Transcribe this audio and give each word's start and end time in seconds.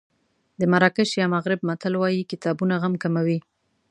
د 0.59 0.61
مراکش 0.71 1.09
یا 1.21 1.25
مغرب 1.35 1.59
متل 1.67 1.93
وایي 1.97 2.23
کتابونه 2.31 2.73
غم 2.81 2.93
کموي. 3.03 3.39